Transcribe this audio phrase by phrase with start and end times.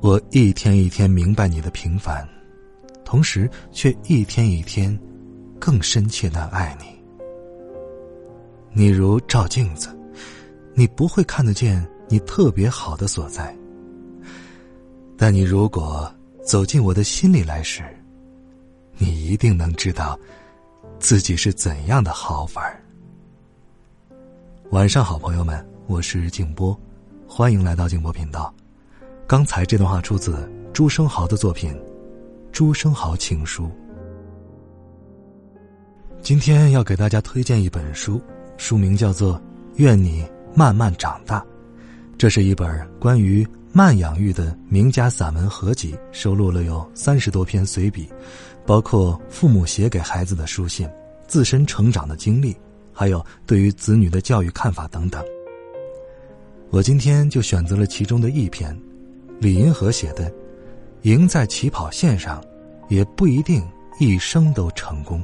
[0.00, 2.26] 我一天一天明白你的平凡，
[3.04, 4.96] 同时却一天一天
[5.58, 6.86] 更深切的爱你。
[8.72, 9.88] 你如照镜子，
[10.72, 13.56] 你不会看得见你特别好的所在，
[15.16, 16.08] 但你如果
[16.44, 17.82] 走进我的心里来时，
[18.98, 20.16] 你一定能知道
[21.00, 22.80] 自己是怎样的好法儿。
[24.70, 26.78] 晚上好，朋友们，我是静波，
[27.26, 28.54] 欢迎来到静波频道。
[29.28, 31.70] 刚才这段话出自朱生豪的作品
[32.50, 33.64] 《朱生豪情书》。
[36.22, 38.22] 今天要给大家推荐一本书，
[38.56, 39.34] 书名叫做
[39.76, 41.40] 《愿你慢慢长大》，
[42.16, 48.08] 这是一本关于慢养育的名家散文合集，收录了有三十多篇随笔，
[48.64, 50.88] 包括父母写给孩子的书信、
[51.26, 52.56] 自身成长的经历，
[52.94, 55.22] 还有对于子女的教育看法等等。
[56.70, 58.74] 我今天就选择了其中的一篇。
[59.40, 60.32] 李银河写的
[61.02, 62.42] ：“赢在起跑线上，
[62.88, 63.64] 也不一定
[64.00, 65.22] 一生都成功。”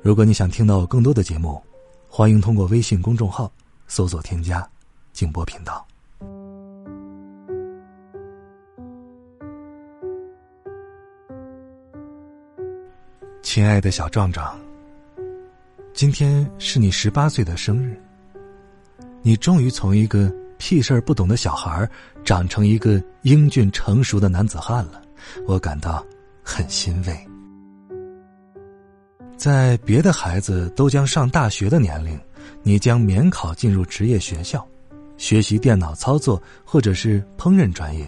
[0.00, 1.62] 如果你想听到更多的节目，
[2.08, 3.52] 欢迎通过微信公众号
[3.86, 4.66] 搜索添加
[5.12, 5.86] “静波频道”。
[13.42, 14.58] 亲爱的小壮壮，
[15.92, 18.00] 今天是你十八岁的生日，
[19.20, 20.32] 你终于从一个……
[20.60, 21.88] 屁事儿不懂的小孩
[22.22, 25.00] 长成一个英俊成熟的男子汉了，
[25.46, 26.04] 我感到
[26.42, 27.28] 很欣慰。
[29.38, 32.20] 在别的孩子都将上大学的年龄，
[32.62, 34.64] 你将免考进入职业学校，
[35.16, 38.06] 学习电脑操作或者是烹饪专业，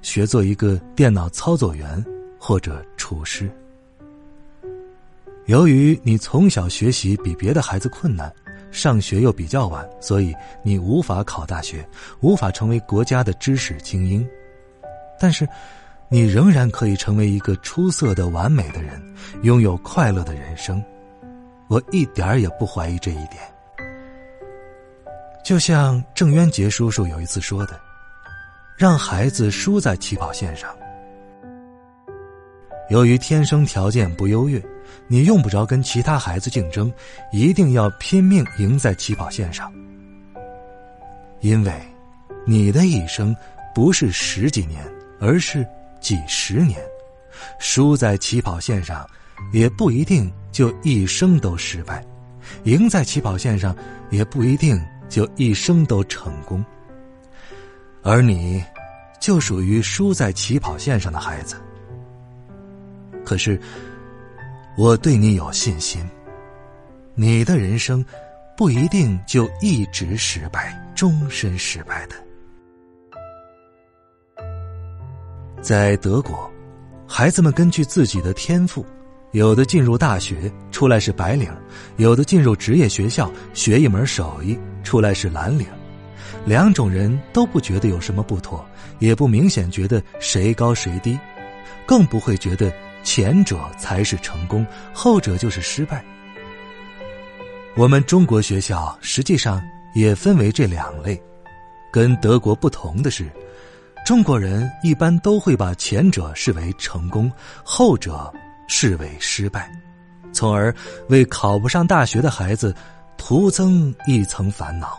[0.00, 2.02] 学做一个电脑操作员
[2.38, 3.48] 或者厨师。
[5.44, 8.32] 由于你从小学习比别的孩子困难。
[8.70, 11.86] 上学又比较晚，所以你无法考大学，
[12.20, 14.26] 无法成为国家的知识精英。
[15.18, 15.46] 但是，
[16.08, 19.00] 你仍然可以成为一个出色的、完美的人，
[19.42, 20.82] 拥有快乐的人生。
[21.68, 23.36] 我一点儿也不怀疑这一点。
[25.44, 27.78] 就像郑渊洁叔叔有一次说的
[28.76, 30.74] ：“让孩子输在起跑线上。”
[32.90, 34.62] 由于天生条件不优越。
[35.06, 36.92] 你用不着跟其他孩子竞争，
[37.32, 39.72] 一定要拼命赢在起跑线上。
[41.40, 41.72] 因为，
[42.46, 43.34] 你的一生
[43.74, 44.84] 不是十几年，
[45.18, 45.66] 而是
[46.00, 46.80] 几十年。
[47.58, 49.04] 输在起跑线上，
[49.52, 52.00] 也不一定就一生都失败；
[52.64, 53.74] 赢在起跑线上，
[54.10, 56.64] 也不一定就一生都成功。
[58.02, 58.62] 而你，
[59.20, 61.56] 就属于输在起跑线上的孩子。
[63.30, 63.56] 可是。
[64.76, 66.00] 我对你有信心，
[67.14, 68.02] 你的人生
[68.56, 72.14] 不一定就一直失败，终身失败的。
[75.60, 76.50] 在德国，
[77.06, 78.86] 孩子们根据自己的天赋，
[79.32, 81.50] 有的进入大学出来是白领，
[81.96, 85.66] 有的进入职业学校学一门手艺出来是蓝领，
[86.46, 88.64] 两种人都不觉得有什么不妥，
[88.98, 91.18] 也不明显觉得谁高谁低，
[91.84, 92.72] 更不会觉得。
[93.02, 96.04] 前者才是成功，后者就是失败。
[97.76, 99.62] 我们中国学校实际上
[99.94, 101.20] 也分为这两类，
[101.92, 103.30] 跟德国不同的是，
[104.04, 107.30] 中国人一般都会把前者视为成功，
[107.62, 108.32] 后者
[108.66, 109.70] 视为失败，
[110.32, 110.74] 从而
[111.08, 112.74] 为考不上大学的孩子
[113.16, 114.98] 徒增一层烦恼。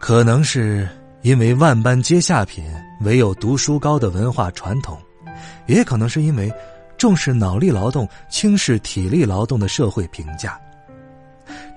[0.00, 0.88] 可能是
[1.22, 2.64] 因为万般皆下品，
[3.00, 4.96] 唯有读书高的文化传统。
[5.66, 6.52] 也可能是因为
[6.96, 10.60] 重视脑力劳动、轻视体力劳动的社会评价，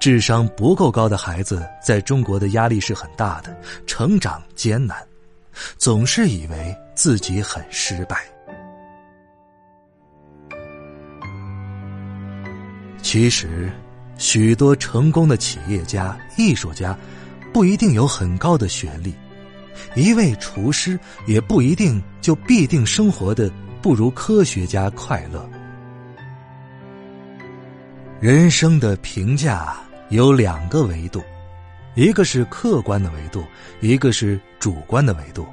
[0.00, 3.56] 智商不够高的孩子在中国的压力是很大的，
[3.86, 4.96] 成长艰难，
[5.76, 8.18] 总是以为自己很失败。
[13.00, 13.72] 其实，
[14.18, 16.96] 许多成功的企业家、艺术家，
[17.54, 19.14] 不一定有很高的学历。
[19.94, 23.50] 一位厨师也不一定就必定生活的
[23.80, 25.48] 不如科学家快乐。
[28.20, 29.76] 人生的评价
[30.08, 31.22] 有两个维度，
[31.94, 33.44] 一个是客观的维度，
[33.80, 35.46] 一个是主观的维度，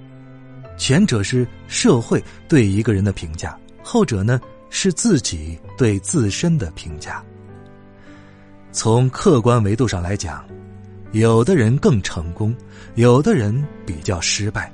[0.75, 4.41] 前者是社会对一个人的评价，后者呢
[4.71, 7.23] 是自己对自身的评价。
[8.71, 10.43] 从客观维度上来讲，
[11.15, 12.53] 有的人更成功，
[12.95, 14.69] 有的人比较失败。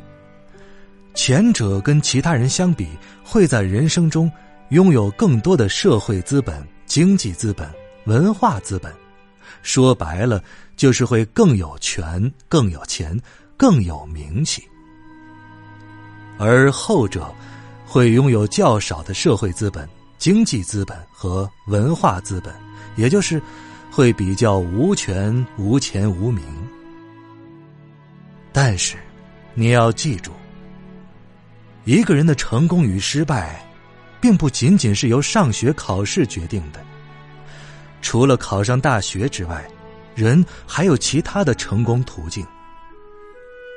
[1.13, 2.87] 前者跟其他人相比，
[3.23, 4.31] 会在人生中
[4.69, 7.69] 拥有更多的社会资本、经济资本、
[8.05, 8.91] 文化资本。
[9.61, 10.43] 说白了，
[10.75, 13.15] 就是会更有权、更有钱、
[13.55, 14.63] 更有名气，
[16.39, 17.31] 而后者
[17.85, 22.51] 会拥有较少的社会资本、经济资本和文化资本，
[22.95, 23.39] 也就是
[23.91, 26.43] 会比较无权、无钱、无名。
[28.53, 28.95] 但是，
[29.53, 30.31] 你要记住，
[31.83, 33.61] 一个人的成功与失败，
[34.21, 36.79] 并不仅仅是由上学考试决定的。
[38.01, 39.63] 除了考上大学之外，
[40.15, 42.45] 人还有其他的成功途径。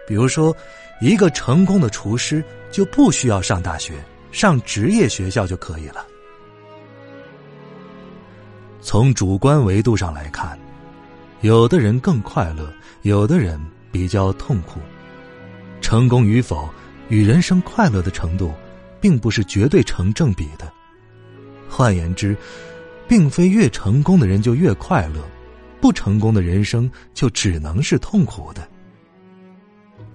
[0.07, 0.57] 比如说，
[1.01, 3.95] 一个成功的厨师就不需要上大学，
[4.31, 6.07] 上职业学校就可以了。
[8.85, 10.59] 从主观维度上来看，
[11.41, 12.71] 有的人更快乐，
[13.01, 13.59] 有的人
[13.91, 14.79] 比较痛苦。
[15.81, 16.69] 成功与否
[17.09, 18.53] 与人生快乐的程度，
[19.01, 20.71] 并不是绝对成正比的。
[21.69, 22.37] 换言之。
[23.07, 25.21] 并非越成功的人就越快乐，
[25.79, 28.67] 不成功的人生就只能是痛苦的。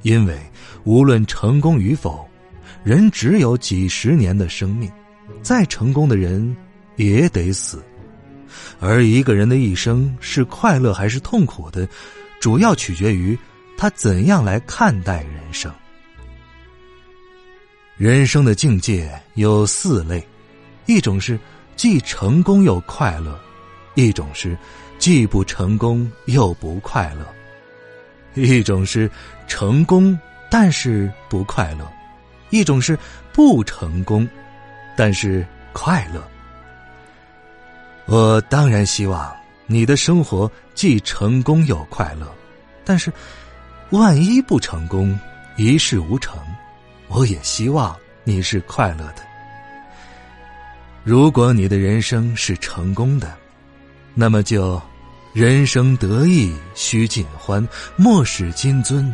[0.01, 0.35] 因为
[0.85, 2.27] 无论成功与否，
[2.83, 4.91] 人只有几十年的生命，
[5.43, 6.57] 再成功的人
[6.95, 7.83] 也得死。
[8.79, 11.87] 而一个人的一生是快乐还是痛苦的，
[12.39, 13.37] 主要取决于
[13.77, 15.71] 他怎样来看待人生。
[17.97, 20.25] 人生的境界有四类，
[20.85, 21.39] 一种是。
[21.75, 23.39] 既成功又快乐，
[23.95, 24.57] 一种是
[24.97, 27.25] 既不成功又不快乐，
[28.33, 29.09] 一种是
[29.47, 30.19] 成功
[30.51, 31.89] 但是不快乐，
[32.49, 32.99] 一种是
[33.31, 34.27] 不成功，
[34.97, 36.21] 但是快乐。
[38.11, 39.31] 我当然希望
[39.67, 42.27] 你的生活既成功又快乐，
[42.83, 43.13] 但是
[43.91, 45.17] 万一不成功，
[45.57, 46.39] 一事无成，
[47.07, 49.21] 我也希望你是快乐的。
[51.03, 53.31] 如果你的人生是成功的，
[54.15, 54.81] 那么就
[55.31, 57.65] 人生得意须尽欢，
[57.95, 59.07] 莫使金樽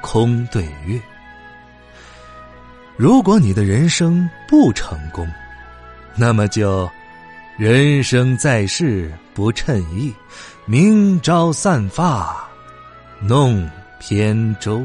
[0.00, 1.00] 空对月。
[2.96, 5.28] 如果你的人生不成功，
[6.14, 6.88] 那么就
[7.58, 10.12] 人生在世不称意，
[10.66, 12.46] 明朝散发
[13.18, 13.66] 弄
[13.98, 14.84] 扁舟。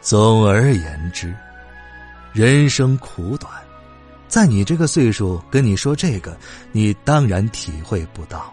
[0.00, 1.32] 总而言之。
[2.32, 3.48] 人生苦短，
[4.26, 6.36] 在你这个岁数跟你说这个，
[6.72, 8.52] 你当然体会不到，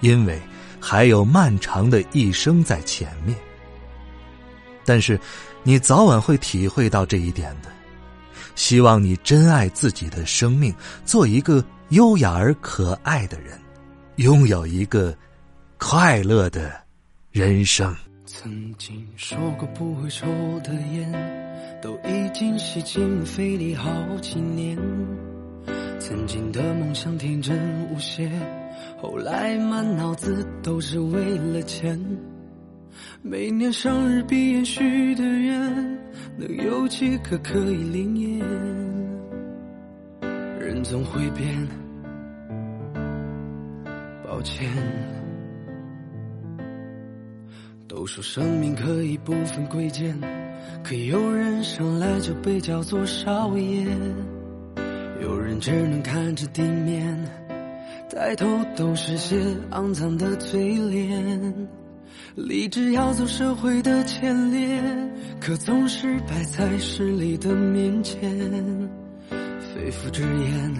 [0.00, 0.40] 因为
[0.80, 3.36] 还有漫长的一生在前面。
[4.82, 5.20] 但是，
[5.62, 7.68] 你早晚会体会到这一点的。
[8.54, 13.58] 希望你珍爱自己的生命，做一个优雅而可爱的人，
[14.16, 15.14] 拥有一个
[15.78, 16.72] 快乐的
[17.30, 17.94] 人生。
[18.24, 20.26] 曾经说过不会抽
[20.64, 21.12] 的烟，
[21.82, 23.90] 都已经吸进肺里好
[24.20, 24.78] 几年。
[25.98, 27.58] 曾经的梦想天真
[27.90, 28.30] 无邪，
[29.00, 31.98] 后来满脑子都是为了钱。
[33.22, 35.98] 每年生日闭眼许的愿，
[36.36, 38.40] 能有几个可以灵验？
[40.58, 41.68] 人总会变，
[44.24, 44.68] 抱歉。
[47.88, 50.18] 都说生命可以不分贵贱，
[50.82, 53.86] 可有人生来就被叫做少爷，
[55.20, 57.16] 有人只能看着地面，
[58.08, 59.36] 抬头都是些
[59.70, 61.68] 肮脏的嘴脸。
[62.34, 64.82] 立志要走社会的前列，
[65.40, 68.18] 可总是摆在势力的面前，
[69.28, 70.74] 肺腑之言，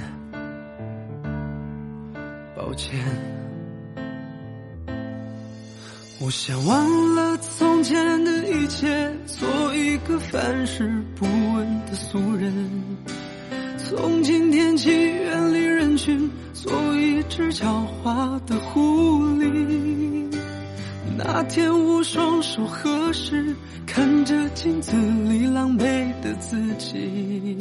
[2.56, 2.98] 抱歉。
[6.24, 12.70] 我想忘了从前的一切，做一个凡事不问的俗人。
[13.76, 18.80] 从今天起远离人群，做一只狡猾的狐
[19.36, 20.21] 狸。
[21.16, 23.54] 那天我双手合十，
[23.86, 24.96] 看着镜子
[25.28, 27.56] 里狼狈的自己。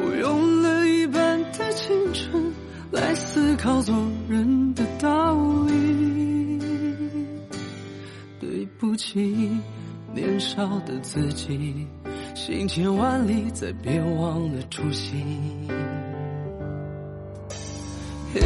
[0.00, 2.52] 我用了一半的青春
[2.90, 3.94] 来思考做
[4.28, 5.34] 人的道
[5.66, 6.58] 理。
[8.40, 9.50] 对不起，
[10.12, 11.86] 年少的自己，
[12.34, 15.24] 行千万里，再别忘了初心。
[18.34, 18.40] 嘿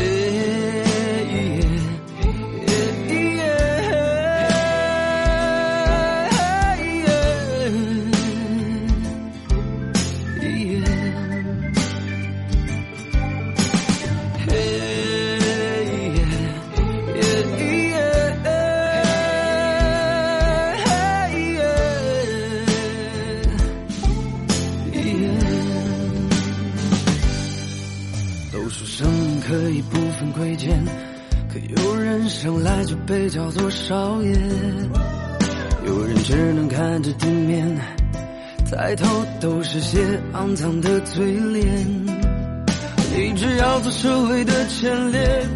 [29.90, 30.84] 不分贵贱，
[31.52, 34.32] 可有人生来就被叫做少爷，
[35.86, 37.76] 有人只能看着地面，
[38.70, 39.06] 抬头
[39.40, 39.98] 都是些
[40.32, 41.64] 肮脏的嘴脸。
[43.16, 45.46] 立志要做社会的前列，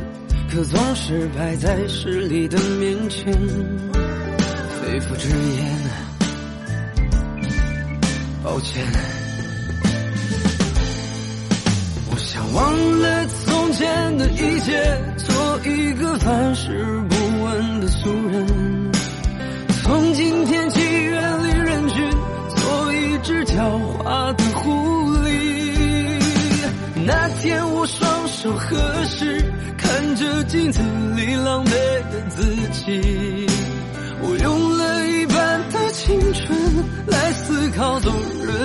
[0.51, 3.33] 可总是摆在势力的面前，
[4.81, 5.79] 肺腑之言，
[8.43, 8.83] 抱歉。
[12.11, 13.02] 我想忘了
[13.73, 14.99] 前的一切。
[15.19, 16.69] 做一个凡事
[17.09, 17.15] 不
[17.45, 18.47] 问的俗人，
[19.83, 22.11] 从今天起远离人群，
[22.57, 23.55] 做一只狡
[23.99, 24.71] 猾的狐
[25.19, 25.31] 狸。
[27.05, 29.45] 那天我双手合十，
[29.77, 30.81] 看着镜子
[31.17, 31.71] 里狼狈
[32.11, 33.47] 的自己，
[34.23, 36.59] 我用了一半的青春
[37.07, 38.13] 来思考做
[38.45, 38.62] 人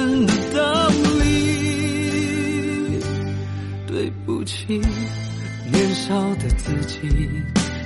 [4.67, 6.99] 年少的自己，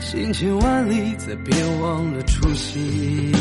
[0.01, 3.31] 行千万里，再别忘了初心。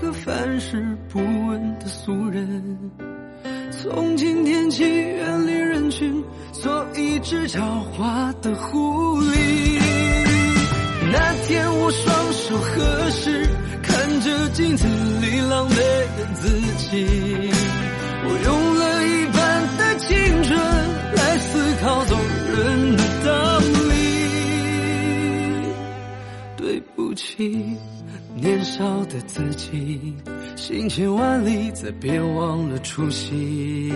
[0.00, 2.78] 个凡事不问的俗人，
[3.72, 7.58] 从今天起远离人群，做一只狡
[7.96, 9.80] 猾的狐狸。
[11.10, 13.44] 那天我双手合十，
[13.82, 15.74] 看着镜子里狼狈
[16.16, 17.04] 的自己，
[18.24, 20.56] 我用了一半的青春
[21.16, 22.16] 来思考做
[22.54, 23.96] 人的道理。
[26.56, 27.76] 对不起。
[28.40, 30.14] 年少的自己，
[30.54, 33.92] 行千万里，再别忘了初心。